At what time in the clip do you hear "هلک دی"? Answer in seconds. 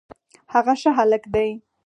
0.97-1.49